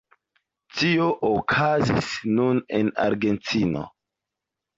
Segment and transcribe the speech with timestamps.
[0.77, 2.09] Tio okazis
[2.41, 3.87] nun en Argentino.